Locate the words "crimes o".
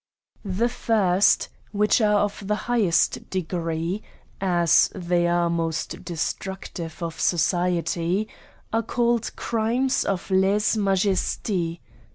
9.35-10.19